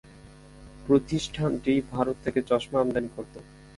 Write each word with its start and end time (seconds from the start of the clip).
প্রতিষ্ঠানটি 0.87 1.73
ভারত 1.91 2.15
থেকে 2.23 2.39
চশমা 2.49 2.77
আমদানি 2.81 3.09
করতো। 3.15 3.39